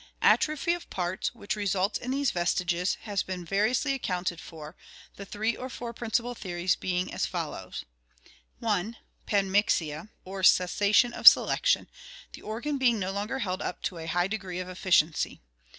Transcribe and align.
—Atrophy 0.33 0.73
of 0.73 0.89
parts, 0.89 1.31
which 1.35 1.55
results 1.55 1.99
in 1.99 2.09
these 2.09 2.33
1 2.33 2.43
54 2.43 2.43
ORGANIC 2.43 2.71
EVOLUTION. 2.71 2.89
vestiges, 2.89 3.05
has 3.05 3.21
been 3.21 3.45
variously 3.45 3.93
accounted 3.93 4.41
for, 4.41 4.75
the 5.15 5.27
three 5.27 5.55
or 5.55 5.69
four 5.69 5.93
prin 5.93 6.09
cipal 6.09 6.35
theories 6.35 6.75
being 6.75 7.13
as 7.13 7.27
follows: 7.27 7.85
i. 8.63 8.95
Panmixia 9.27 9.27
(Gr. 9.27 9.27
7ra?, 9.29 9.29
all, 9.29 9.29
and 9.29 9.45
au£*?, 9.47 9.51
mixing) 9.51 10.09
or 10.25 10.41
cessation 10.41 11.13
of 11.13 11.27
selection, 11.27 11.87
the 12.33 12.41
organ 12.41 12.79
being 12.79 12.97
no 12.97 13.11
longer 13.11 13.37
held 13.37 13.61
up 13.61 13.83
to 13.83 13.99
a 13.99 14.07
high 14.07 14.25
degree 14.27 14.57
of 14.57 14.67
efficiency. 14.67 15.39